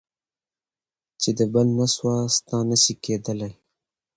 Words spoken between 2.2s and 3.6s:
ستا نه سي کېدلی.